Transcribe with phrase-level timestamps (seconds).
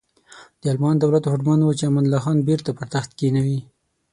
[0.61, 3.59] د المان دولت هوډمن و چې امان الله خان بیرته پر تخت کینوي.